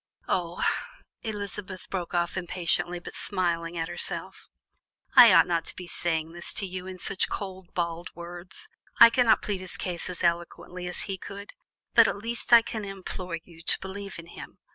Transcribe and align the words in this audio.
Oh!" 0.27 0.63
Elizabeth 1.21 1.87
broke 1.91 2.15
off 2.15 2.35
impatiently, 2.35 2.97
but 2.97 3.13
smiling 3.13 3.77
at 3.77 3.87
herself 3.87 4.47
"I 5.15 5.31
ought 5.31 5.45
not 5.45 5.63
to 5.65 5.75
be 5.75 5.85
saying 5.85 6.31
this 6.31 6.55
to 6.55 6.65
you 6.65 6.87
in 6.87 6.95
these 6.97 7.25
cold, 7.29 7.71
bald 7.75 8.09
words; 8.15 8.67
I 8.99 9.11
cannot 9.11 9.43
plead 9.43 9.59
his 9.61 9.77
case 9.77 10.09
as 10.09 10.23
eloquently 10.23 10.87
as 10.87 11.01
he 11.01 11.19
could; 11.19 11.53
but 11.93 12.07
at 12.07 12.17
least 12.17 12.51
I 12.51 12.63
can 12.63 12.83
implore 12.83 13.37
you 13.43 13.61
to 13.61 13.79
believe 13.79 14.17
in 14.17 14.25
him. 14.25 14.57